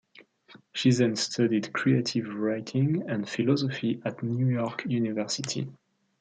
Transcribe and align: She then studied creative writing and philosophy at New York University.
She 0.73 0.89
then 0.89 1.15
studied 1.15 1.73
creative 1.73 2.33
writing 2.33 3.03
and 3.07 3.29
philosophy 3.29 4.01
at 4.03 4.23
New 4.23 4.47
York 4.49 4.83
University. 4.87 5.69